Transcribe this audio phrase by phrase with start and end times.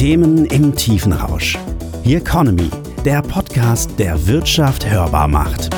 [0.00, 1.58] Themen im Tiefenrausch.
[2.04, 2.70] The Economy,
[3.04, 5.68] der Podcast, der Wirtschaft hörbar macht.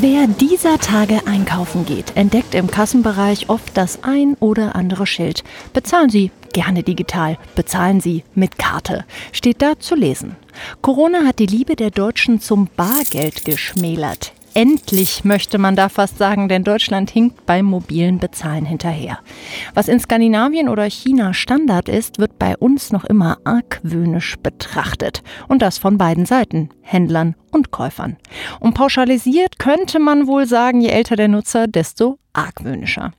[0.00, 5.44] Wer dieser Tage einkaufen geht, entdeckt im Kassenbereich oft das ein oder andere Schild.
[5.72, 9.04] Bezahlen Sie gerne digital, bezahlen Sie mit Karte.
[9.30, 10.34] Steht da zu lesen.
[10.80, 14.32] Corona hat die Liebe der Deutschen zum Bargeld geschmälert.
[14.54, 19.18] Endlich möchte man da fast sagen, denn Deutschland hinkt beim mobilen Bezahlen hinterher.
[19.72, 25.22] Was in Skandinavien oder China Standard ist, wird bei uns noch immer argwöhnisch betrachtet.
[25.48, 28.18] Und das von beiden Seiten, Händlern und Käufern.
[28.60, 33.12] Und pauschalisiert könnte man wohl sagen, je älter der Nutzer, desto argwöhnischer.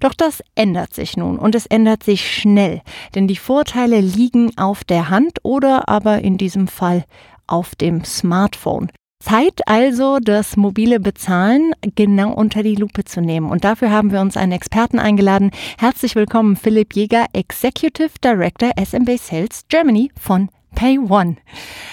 [0.00, 2.82] Doch das ändert sich nun und es ändert sich schnell,
[3.14, 7.04] denn die Vorteile liegen auf der Hand oder aber in diesem Fall
[7.46, 8.90] auf dem Smartphone.
[9.30, 13.48] Zeit also, das mobile Bezahlen genau unter die Lupe zu nehmen.
[13.48, 15.52] Und dafür haben wir uns einen Experten eingeladen.
[15.78, 21.36] Herzlich willkommen, Philipp Jäger, Executive Director SMB Sales Germany von PayOne.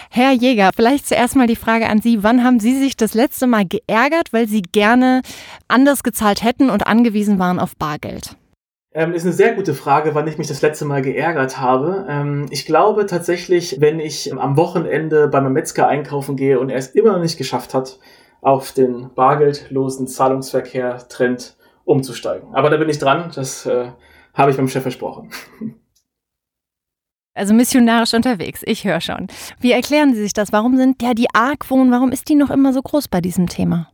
[0.09, 2.23] Herr Jäger, vielleicht zuerst mal die Frage an Sie.
[2.23, 5.22] Wann haben Sie sich das letzte Mal geärgert, weil Sie gerne
[5.67, 8.36] anders gezahlt hätten und angewiesen waren auf Bargeld?
[8.98, 12.08] Ähm, ist eine sehr gute Frage, wann ich mich das letzte Mal geärgert habe.
[12.09, 16.80] Ähm, ich glaube tatsächlich, wenn ich am Wochenende bei meinem Metzger einkaufen gehe und er
[16.80, 18.00] es immer noch nicht geschafft hat,
[18.42, 22.56] auf den bargeldlosen Zahlungsverkehr-Trend umzusteigen.
[22.56, 23.92] Aber da bin ich dran, das äh,
[24.34, 25.30] habe ich meinem Chef versprochen.
[27.36, 29.28] Also missionarisch unterwegs, ich höre schon.
[29.59, 30.52] Wie erklären Sie sich das?
[30.52, 33.92] Warum sind ja die Argwohn, warum ist die noch immer so groß bei diesem Thema?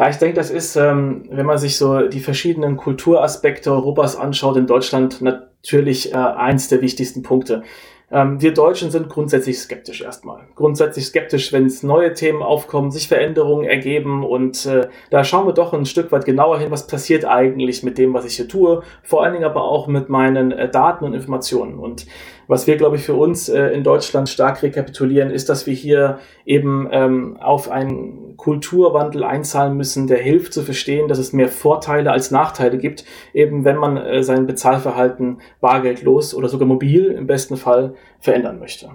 [0.00, 4.56] Ja, ich denke, das ist, ähm, wenn man sich so die verschiedenen Kulturaspekte Europas anschaut,
[4.56, 7.64] in Deutschland natürlich äh, eins der wichtigsten Punkte.
[8.10, 10.40] Ähm, wir Deutschen sind grundsätzlich skeptisch erstmal.
[10.54, 15.52] Grundsätzlich skeptisch, wenn es neue Themen aufkommen, sich Veränderungen ergeben und äh, da schauen wir
[15.52, 18.82] doch ein Stück weit genauer hin, was passiert eigentlich mit dem, was ich hier tue,
[19.02, 21.78] vor allen Dingen aber auch mit meinen äh, Daten und Informationen.
[21.78, 22.06] Und
[22.50, 26.18] was wir, glaube ich, für uns äh, in Deutschland stark rekapitulieren, ist, dass wir hier
[26.44, 32.10] eben ähm, auf einen Kulturwandel einzahlen müssen, der hilft zu verstehen, dass es mehr Vorteile
[32.10, 37.56] als Nachteile gibt, eben wenn man äh, sein Bezahlverhalten bargeldlos oder sogar mobil im besten
[37.56, 38.90] Fall verändern möchte.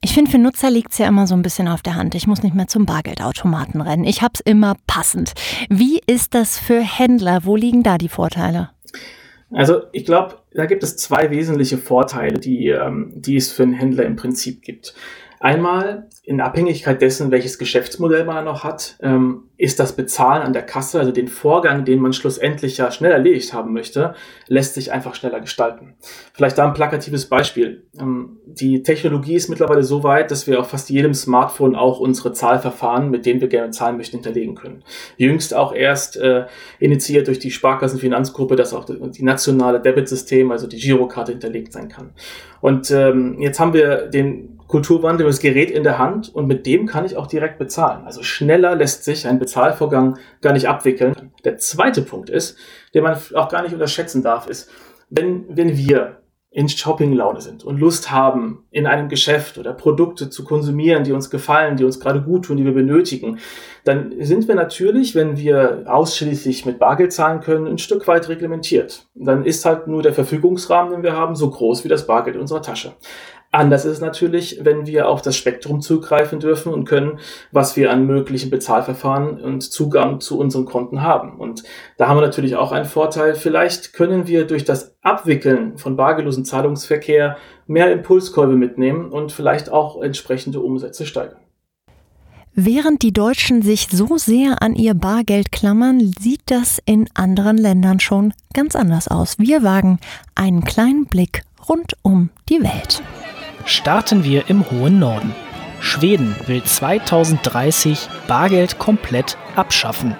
[0.00, 2.16] Ich finde, für Nutzer liegt es ja immer so ein bisschen auf der Hand.
[2.16, 4.02] Ich muss nicht mehr zum Bargeldautomaten rennen.
[4.02, 5.34] Ich habe es immer passend.
[5.68, 7.44] Wie ist das für Händler?
[7.44, 8.70] Wo liegen da die Vorteile?
[9.52, 13.72] Also ich glaube, da gibt es zwei wesentliche Vorteile, die, ähm, die es für einen
[13.72, 14.94] Händler im Prinzip gibt.
[15.44, 20.62] Einmal in Abhängigkeit dessen, welches Geschäftsmodell man noch hat, ähm, ist das Bezahlen an der
[20.62, 24.14] Kasse, also den Vorgang, den man schlussendlich ja schnell erledigt haben möchte,
[24.48, 25.96] lässt sich einfach schneller gestalten.
[26.32, 27.84] Vielleicht da ein plakatives Beispiel.
[28.00, 32.32] Ähm, die Technologie ist mittlerweile so weit, dass wir auf fast jedem Smartphone auch unsere
[32.32, 34.82] Zahlverfahren, mit denen wir gerne zahlen möchten, hinterlegen können.
[35.18, 36.46] Jüngst auch erst äh,
[36.78, 42.14] initiiert durch die Sparkassenfinanzgruppe, dass auch die nationale Debitsystem, also die Girokarte hinterlegt sein kann.
[42.62, 46.86] Und ähm, jetzt haben wir den Kulturwandel, das Gerät in der Hand und mit dem
[46.86, 48.04] kann ich auch direkt bezahlen.
[48.04, 51.32] Also schneller lässt sich ein Bezahlvorgang gar nicht abwickeln.
[51.44, 52.56] Der zweite Punkt ist,
[52.94, 54.70] den man auch gar nicht unterschätzen darf, ist,
[55.10, 56.20] wenn, wenn wir
[56.50, 61.28] in Shopping-Laune sind und Lust haben, in einem Geschäft oder Produkte zu konsumieren, die uns
[61.28, 63.38] gefallen, die uns gerade gut tun, die wir benötigen,
[63.84, 69.06] dann sind wir natürlich, wenn wir ausschließlich mit Bargeld zahlen können, ein Stück weit reglementiert.
[69.14, 72.40] Dann ist halt nur der Verfügungsrahmen, den wir haben, so groß wie das Bargeld in
[72.40, 72.94] unserer Tasche.
[73.52, 77.20] Anders ist es natürlich, wenn wir auf das Spektrum zugreifen dürfen und können,
[77.52, 81.38] was wir an möglichen Bezahlverfahren und Zugang zu unseren Konten haben.
[81.38, 81.62] Und
[81.96, 83.36] da haben wir natürlich auch einen Vorteil.
[83.36, 87.36] Vielleicht können wir durch das Abwickeln von bargeldlosen Zahlungsverkehr
[87.68, 91.43] mehr Impulskäufe mitnehmen und vielleicht auch entsprechende Umsätze steigern.
[92.54, 98.00] Während die Deutschen sich so sehr an ihr Bargeld klammern, sieht das in anderen Ländern
[98.00, 99.38] schon ganz anders aus.
[99.38, 99.98] Wir wagen
[100.34, 103.02] einen kleinen Blick rund um die Welt
[103.64, 105.34] starten wir im hohen Norden.
[105.80, 110.16] Schweden will 2030 Bargeld komplett abschaffen.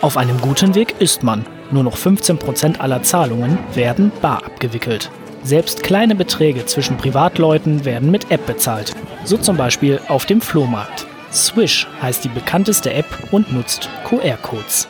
[0.00, 1.44] Auf einem guten Weg ist man.
[1.70, 5.10] Nur noch 15% aller Zahlungen werden bar abgewickelt.
[5.42, 8.94] Selbst kleine Beträge zwischen Privatleuten werden mit App bezahlt.
[9.24, 11.07] So zum Beispiel auf dem Flohmarkt.
[11.32, 14.88] Swish heißt die bekannteste App und nutzt QR-Codes.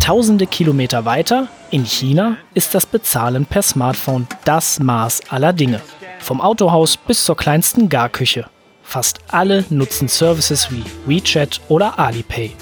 [0.00, 5.80] Tausende Kilometer weiter, in China, ist das Bezahlen per Smartphone das Maß aller Dinge.
[6.18, 8.46] Vom Autohaus bis zur kleinsten Garküche.
[8.82, 12.52] Fast alle nutzen Services wie WeChat oder Alipay.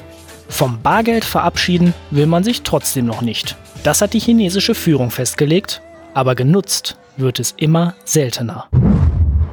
[0.48, 3.56] Vom Bargeld verabschieden will man sich trotzdem noch nicht.
[3.82, 5.80] Das hat die chinesische Führung festgelegt,
[6.12, 8.68] aber genutzt wird es immer seltener.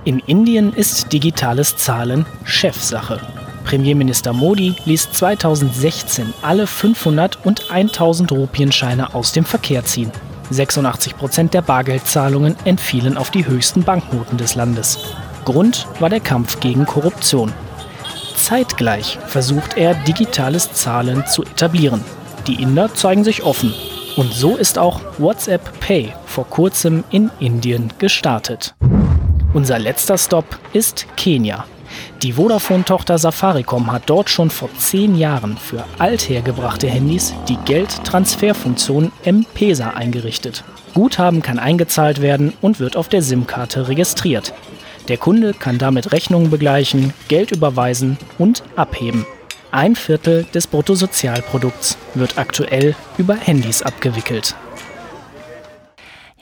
[0.08, 3.20] In Indien ist digitales Zahlen Chefsache.
[3.66, 10.10] Premierminister Modi ließ 2016 alle 500 und 1000 Rupienscheine aus dem Verkehr ziehen.
[10.50, 14.98] 86 Prozent der Bargeldzahlungen entfielen auf die höchsten Banknoten des Landes.
[15.44, 17.52] Grund war der Kampf gegen Korruption.
[18.38, 22.02] Zeitgleich versucht er, digitales Zahlen zu etablieren.
[22.48, 23.74] Die Inder zeigen sich offen.
[24.16, 28.74] Und so ist auch WhatsApp Pay vor kurzem in Indien gestartet.
[29.54, 31.66] Unser letzter Stop ist Kenia.
[32.22, 39.92] Die Vodafone-Tochter Safaricom hat dort schon vor zehn Jahren für althergebrachte Handys die Geldtransferfunktion M-Pesa
[39.92, 40.66] eingerichtet.
[40.94, 44.54] Guthaben kann eingezahlt werden und wird auf der SIM-Karte registriert.
[45.08, 49.26] Der Kunde kann damit Rechnungen begleichen, Geld überweisen und abheben.
[49.72, 54.56] Ein Viertel des Bruttosozialprodukts wird aktuell über Handys abgewickelt.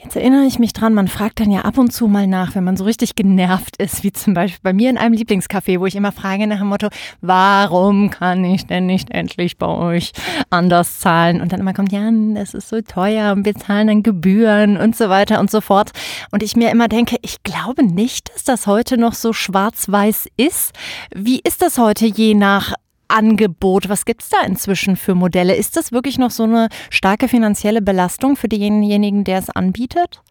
[0.06, 2.62] Jetzt erinnere ich mich dran, man fragt dann ja ab und zu mal nach, wenn
[2.62, 5.96] man so richtig genervt ist, wie zum Beispiel bei mir in einem Lieblingscafé, wo ich
[5.96, 6.90] immer frage nach dem Motto,
[7.22, 10.12] warum kann ich denn nicht endlich bei euch
[10.48, 11.40] anders zahlen?
[11.40, 14.94] Und dann immer kommt, ja, das ist so teuer und wir zahlen dann Gebühren und
[14.94, 15.90] so weiter und so fort.
[16.30, 20.72] Und ich mir immer denke, ich glaube nicht, dass das heute noch so schwarz-weiß ist.
[21.16, 22.74] Wie ist das heute je nach
[23.08, 23.88] Angebot?
[23.88, 25.54] Was gibt es da inzwischen für Modelle?
[25.54, 30.22] Ist das wirklich noch so eine starke finanzielle Belastung für denjenigen, der es anbietet?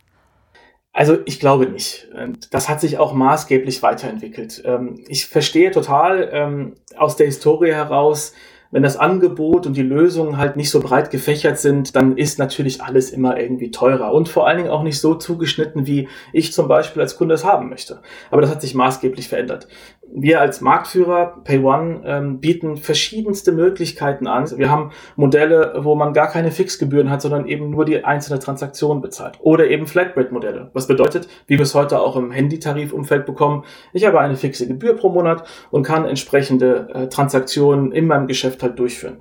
[0.94, 2.08] Also ich glaube nicht.
[2.52, 4.64] Das hat sich auch maßgeblich weiterentwickelt.
[4.66, 8.34] Ähm, ich verstehe total ähm, aus der Historie heraus,
[8.76, 12.84] wenn das Angebot und die Lösungen halt nicht so breit gefächert sind, dann ist natürlich
[12.84, 16.68] alles immer irgendwie teurer und vor allen Dingen auch nicht so zugeschnitten, wie ich zum
[16.68, 18.02] Beispiel als Kunde es haben möchte.
[18.32, 19.70] Aber das hat sich maßgeblich verändert.
[20.14, 24.46] Wir als Marktführer, PayOne, ähm, bieten verschiedenste Möglichkeiten an.
[24.58, 29.02] Wir haben Modelle, wo man gar keine Fixgebühren hat, sondern eben nur die einzelne Transaktion
[29.02, 29.38] bezahlt.
[29.40, 30.70] Oder eben Flatrate-Modelle.
[30.74, 33.64] Was bedeutet, wie wir es heute auch im Handytarifumfeld bekommen,
[33.94, 38.65] ich habe eine fixe Gebühr pro Monat und kann entsprechende äh, Transaktionen in meinem Geschäft
[38.66, 39.18] halt durchführen.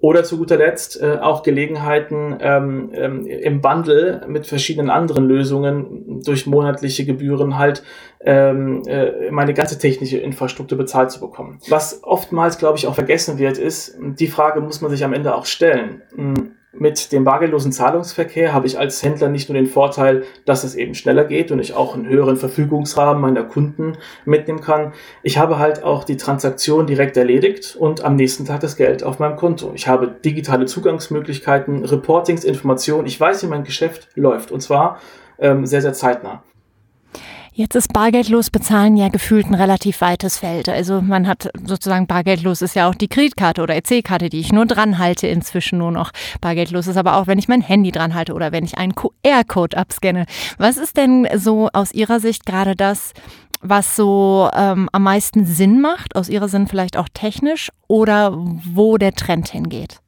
[0.00, 6.22] Oder zu guter Letzt äh, auch Gelegenheiten ähm, ähm, im Bundle mit verschiedenen anderen Lösungen
[6.24, 7.82] durch monatliche Gebühren halt
[8.20, 11.58] ähm, äh, meine ganze technische Infrastruktur bezahlt zu bekommen.
[11.68, 15.34] Was oftmals, glaube ich, auch vergessen wird, ist, die Frage muss man sich am Ende
[15.34, 16.02] auch stellen.
[16.78, 20.94] Mit dem bargeldlosen Zahlungsverkehr habe ich als Händler nicht nur den Vorteil, dass es eben
[20.94, 24.92] schneller geht und ich auch einen höheren Verfügungsrahmen meiner Kunden mitnehmen kann.
[25.22, 29.18] Ich habe halt auch die Transaktion direkt erledigt und am nächsten Tag das Geld auf
[29.18, 29.72] meinem Konto.
[29.74, 33.06] Ich habe digitale Zugangsmöglichkeiten, Reportings, Informationen.
[33.06, 35.00] Ich weiß, wie mein Geschäft läuft und zwar
[35.38, 36.42] ähm, sehr, sehr zeitnah.
[37.58, 40.68] Jetzt ist bargeldlos bezahlen ja gefühlt ein relativ weites Feld.
[40.68, 44.64] Also man hat sozusagen bargeldlos ist ja auch die Kreditkarte oder EC-Karte, die ich nur
[44.64, 46.12] dran halte inzwischen nur noch.
[46.40, 49.76] Bargeldlos ist aber auch, wenn ich mein Handy dran halte oder wenn ich einen QR-Code
[49.76, 50.26] abscanne.
[50.58, 53.12] Was ist denn so aus Ihrer Sicht gerade das,
[53.60, 58.98] was so ähm, am meisten Sinn macht, aus Ihrer Sinn vielleicht auch technisch oder wo
[58.98, 59.98] der Trend hingeht?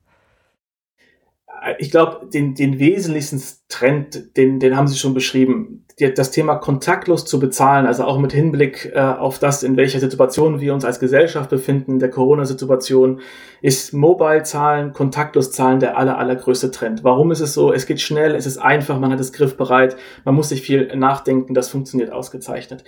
[1.81, 3.41] Ich glaube, den, den wesentlichsten
[3.71, 8.33] Trend, den, den haben Sie schon beschrieben das Thema kontaktlos zu bezahlen, also auch mit
[8.33, 13.21] Hinblick äh, auf das, in welcher Situation wir uns als Gesellschaft befinden, der Corona-Situation,
[13.61, 17.05] ist Mobile-Zahlen, kontaktlos Zahlen der aller, allergrößte Trend.
[17.05, 17.73] Warum ist es so?
[17.73, 21.53] Es geht schnell, es ist einfach, man hat es griffbereit, man muss sich viel nachdenken,
[21.53, 22.85] das funktioniert ausgezeichnet.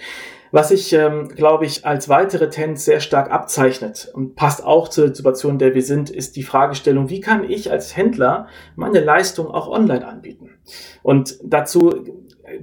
[0.50, 5.08] Was sich, ähm, glaube ich, als weitere Tendenz sehr stark abzeichnet und passt auch zur
[5.15, 8.46] Situation, in der wir sind, ist die Fragestellung, wie kann ich als Händler
[8.77, 10.51] meine Leistung auch online anbieten?
[11.02, 11.92] Und dazu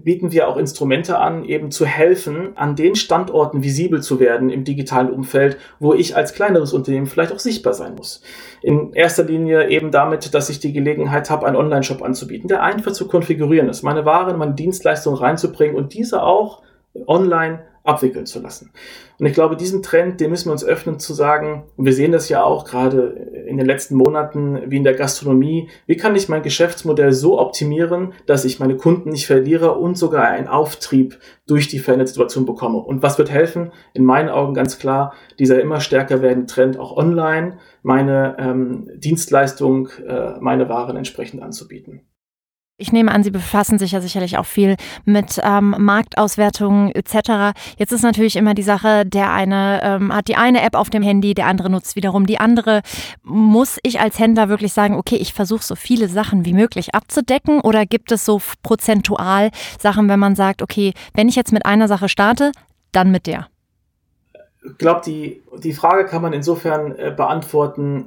[0.03, 4.63] bieten wir auch Instrumente an, eben zu helfen, an den Standorten visibel zu werden im
[4.63, 8.21] digitalen Umfeld, wo ich als kleineres Unternehmen vielleicht auch sichtbar sein muss.
[8.61, 12.91] In erster Linie eben damit, dass ich die Gelegenheit habe, einen Online-Shop anzubieten, der einfach
[12.91, 16.61] zu konfigurieren ist, meine Waren, meine Dienstleistungen reinzubringen und diese auch
[17.07, 18.71] online abwickeln zu lassen.
[19.19, 22.13] Und ich glaube, diesen Trend, den müssen wir uns öffnen zu sagen, und wir sehen
[22.13, 26.29] das ja auch gerade in den letzten Monaten wie in der Gastronomie, wie kann ich
[26.29, 31.67] mein Geschäftsmodell so optimieren, dass ich meine Kunden nicht verliere und sogar einen Auftrieb durch
[31.67, 32.77] die veränderte Situation bekomme.
[32.77, 33.71] Und was wird helfen?
[33.93, 39.89] In meinen Augen ganz klar, dieser immer stärker werdende Trend auch online, meine ähm, Dienstleistung,
[40.07, 42.08] äh, meine Waren entsprechend anzubieten.
[42.81, 47.53] Ich nehme an, Sie befassen sich ja sicherlich auch viel mit ähm, Marktauswertungen etc.
[47.77, 51.03] Jetzt ist natürlich immer die Sache, der eine ähm, hat die eine App auf dem
[51.03, 52.81] Handy, der andere nutzt wiederum die andere.
[53.21, 57.59] Muss ich als Händler wirklich sagen, okay, ich versuche so viele Sachen wie möglich abzudecken
[57.59, 61.89] oder gibt es so prozentual Sachen, wenn man sagt, okay, wenn ich jetzt mit einer
[61.89, 62.53] Sache starte,
[62.93, 63.47] dann mit der?
[64.63, 68.05] Ich glaube, die, die Frage kann man insofern äh, beantworten,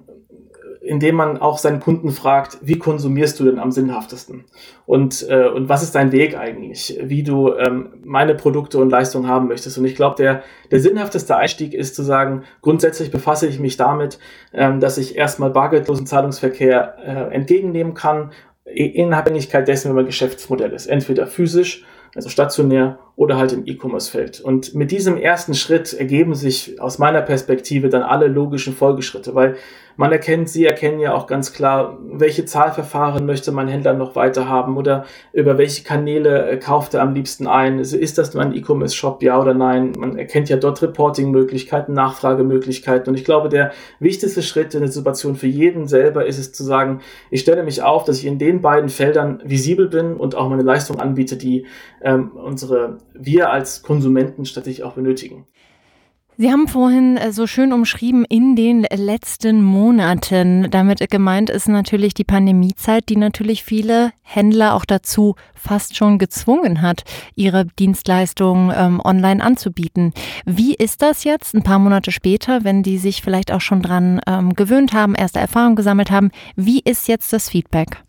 [0.84, 4.44] indem man auch seinen Kunden fragt, wie konsumierst du denn am sinnhaftesten?
[4.84, 9.28] Und, äh, und was ist dein Weg eigentlich, wie du ähm, meine Produkte und Leistungen
[9.28, 9.78] haben möchtest?
[9.78, 14.18] Und ich glaube, der, der sinnhafteste Einstieg ist zu sagen, grundsätzlich befasse ich mich damit,
[14.52, 18.32] ähm, dass ich erstmal bargeldlosen Zahlungsverkehr äh, entgegennehmen kann,
[18.64, 20.86] in Abhängigkeit dessen, wie mein Geschäftsmodell ist.
[20.86, 21.84] Entweder physisch
[22.14, 24.40] also stationär oder halt im E-Commerce-Feld.
[24.40, 29.56] Und mit diesem ersten Schritt ergeben sich aus meiner Perspektive dann alle logischen Folgeschritte, weil
[29.96, 34.48] man erkennt, Sie erkennen ja auch ganz klar, welche Zahlverfahren möchte mein Händler noch weiter
[34.48, 37.78] haben oder über welche Kanäle äh, kauft er am liebsten ein.
[37.78, 39.92] Also ist das mein E-Commerce-Shop, ja oder nein?
[39.98, 43.10] Man erkennt ja dort Reporting-Möglichkeiten, Nachfragemöglichkeiten.
[43.10, 46.64] Und ich glaube, der wichtigste Schritt in der Situation für jeden selber ist es zu
[46.64, 47.00] sagen,
[47.30, 50.62] ich stelle mich auf, dass ich in den beiden Feldern visibel bin und auch meine
[50.62, 51.66] Leistung anbiete, die
[52.02, 55.46] ähm, unsere, wir als Konsumenten stattlich auch benötigen.
[56.38, 60.70] Sie haben vorhin äh, so schön umschrieben, in den letzten Monaten.
[60.70, 66.80] Damit gemeint ist natürlich die Pandemiezeit, die natürlich viele Händler auch dazu fast schon gezwungen
[66.80, 67.02] hat,
[67.34, 70.14] ihre Dienstleistungen ähm, online anzubieten.
[70.46, 74.20] Wie ist das jetzt, ein paar Monate später, wenn die sich vielleicht auch schon dran
[74.26, 76.30] ähm, gewöhnt haben, erste Erfahrungen gesammelt haben?
[76.56, 78.02] Wie ist jetzt das Feedback?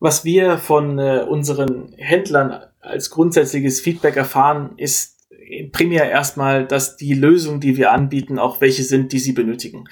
[0.00, 5.14] Was wir von äh, unseren Händlern als grundsätzliches Feedback erfahren, ist
[5.72, 9.84] primär erstmal, dass die Lösungen, die wir anbieten, auch welche sind, die sie benötigen.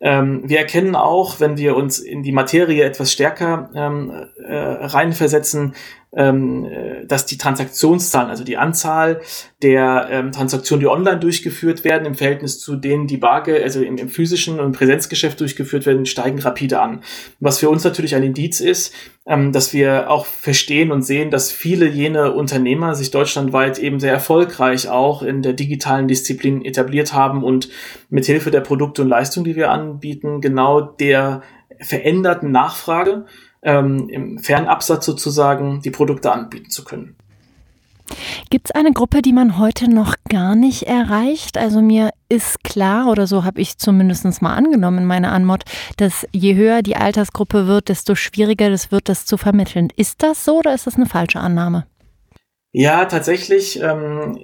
[0.00, 4.10] Ähm, wir erkennen auch, wenn wir uns in die Materie etwas stärker ähm,
[4.44, 5.74] äh, reinversetzen,
[6.16, 9.20] ähm, äh, dass die Transaktionszahlen, also die Anzahl
[9.62, 13.98] der ähm, Transaktionen, die online durchgeführt werden, im Verhältnis zu denen, die Barge, also im,
[13.98, 17.02] im physischen und Präsenzgeschäft durchgeführt werden, steigen rapide an.
[17.38, 18.94] Was für uns natürlich ein Indiz ist,
[19.26, 24.12] ähm, dass wir auch verstehen und sehen, dass viele jene Unternehmer sich deutschlandweit eben sehr
[24.12, 27.68] erfolgreich auch in der digitalen Disziplin etabliert haben und
[28.08, 31.42] mithilfe der Produkte und Leistungen, die wir anbieten, genau der
[31.80, 33.26] veränderten Nachfrage
[33.66, 37.16] ähm, im Fernabsatz sozusagen die Produkte anbieten zu können.
[38.50, 41.58] Gibt es eine Gruppe, die man heute noch gar nicht erreicht?
[41.58, 45.64] Also mir ist klar, oder so habe ich zumindest mal angenommen in meiner Anmod,
[45.96, 49.88] dass je höher die Altersgruppe wird, desto schwieriger es wird, das zu vermitteln.
[49.96, 51.86] Ist das so oder ist das eine falsche Annahme?
[52.70, 54.38] Ja, tatsächlich ähm,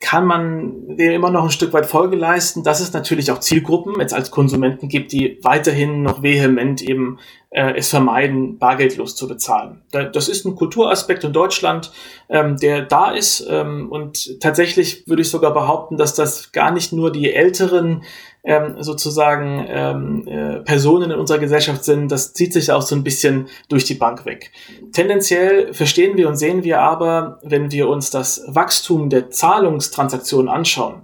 [0.00, 4.00] kann man dem immer noch ein Stück weit Folge leisten, dass es natürlich auch Zielgruppen
[4.00, 7.18] jetzt als Konsumenten gibt, die weiterhin noch vehement eben
[7.52, 9.82] äh, es vermeiden, bargeldlos zu bezahlen.
[9.90, 11.92] Das ist ein Kulturaspekt in Deutschland,
[12.28, 16.92] ähm, der da ist ähm, und tatsächlich würde ich sogar behaupten, dass das gar nicht
[16.92, 18.04] nur die älteren
[18.44, 23.04] ähm, sozusagen ähm, äh, Personen in unserer Gesellschaft sind, das zieht sich auch so ein
[23.04, 24.50] bisschen durch die Bank weg.
[24.92, 31.02] Tendenziell verstehen wir und sehen wir aber, wenn wir uns das Wachstum der Zahlungstransaktionen anschauen,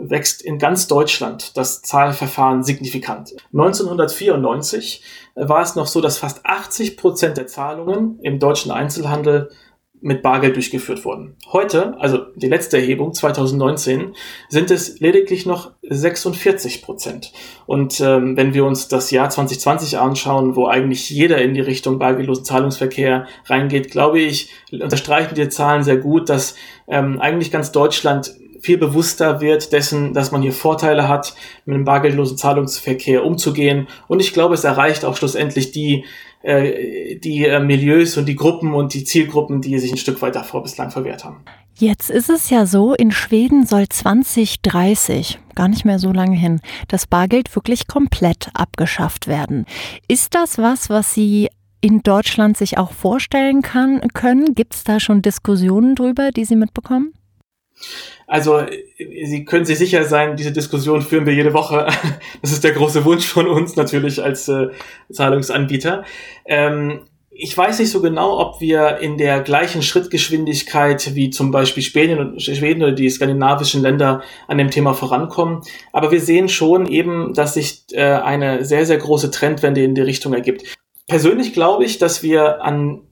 [0.00, 3.34] wächst in ganz Deutschland das Zahlverfahren signifikant.
[3.52, 5.02] 1994
[5.34, 9.50] war es noch so, dass fast 80 Prozent der Zahlungen im deutschen Einzelhandel
[10.02, 11.36] mit Bargeld durchgeführt wurden.
[11.52, 14.14] Heute, also die letzte Erhebung 2019,
[14.48, 17.32] sind es lediglich noch 46 Prozent.
[17.66, 21.98] Und ähm, wenn wir uns das Jahr 2020 anschauen, wo eigentlich jeder in die Richtung
[21.98, 26.56] bargeldlosen Zahlungsverkehr reingeht, glaube ich, unterstreichen die Zahlen sehr gut, dass
[26.88, 31.84] ähm, eigentlich ganz Deutschland viel bewusster wird dessen, dass man hier Vorteile hat, mit dem
[31.84, 33.88] bargeldlosen Zahlungsverkehr umzugehen.
[34.08, 36.04] Und ich glaube, es erreicht auch schlussendlich die
[36.42, 40.36] äh, die äh, Milieus und die Gruppen und die Zielgruppen, die sich ein Stück weit
[40.36, 41.44] davor bislang verwehrt haben.
[41.74, 46.60] Jetzt ist es ja so, in Schweden soll 2030, gar nicht mehr so lange hin,
[46.88, 49.66] das Bargeld wirklich komplett abgeschafft werden.
[50.08, 51.48] Ist das was, was Sie
[51.82, 54.54] in Deutschland sich auch vorstellen kann, können?
[54.54, 57.12] Gibt es da schon Diskussionen drüber, die Sie mitbekommen?
[58.30, 58.62] Also,
[58.96, 61.88] Sie können sich sicher sein, diese Diskussion führen wir jede Woche.
[62.42, 64.68] Das ist der große Wunsch von uns natürlich als äh,
[65.10, 66.04] Zahlungsanbieter.
[66.46, 71.82] Ähm, ich weiß nicht so genau, ob wir in der gleichen Schrittgeschwindigkeit wie zum Beispiel
[71.82, 75.62] Spanien und Schweden oder die skandinavischen Länder an dem Thema vorankommen.
[75.92, 80.02] Aber wir sehen schon eben, dass sich äh, eine sehr, sehr große Trendwende in die
[80.02, 80.62] Richtung ergibt.
[81.08, 83.02] Persönlich glaube ich, dass wir an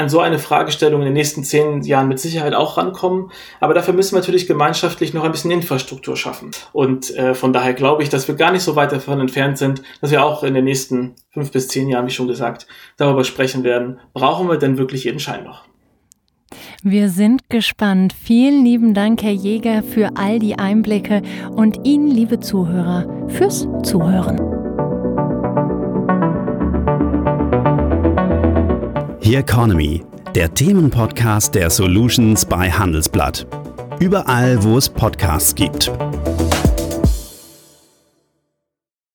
[0.00, 3.30] an so eine Fragestellung in den nächsten zehn Jahren mit Sicherheit auch rankommen.
[3.60, 6.50] Aber dafür müssen wir natürlich gemeinschaftlich noch ein bisschen Infrastruktur schaffen.
[6.72, 9.82] Und äh, von daher glaube ich, dass wir gar nicht so weit davon entfernt sind,
[10.00, 12.66] dass wir auch in den nächsten fünf bis zehn Jahren, wie schon gesagt,
[12.96, 15.64] darüber sprechen werden, brauchen wir denn wirklich jeden Schein noch?
[16.82, 18.12] Wir sind gespannt.
[18.12, 24.49] Vielen lieben Dank, Herr Jäger, für all die Einblicke und Ihnen, liebe Zuhörer, fürs Zuhören.
[29.30, 30.02] The Economy,
[30.34, 33.46] der Themenpodcast der Solutions bei Handelsblatt.
[34.00, 35.88] Überall, wo es Podcasts gibt.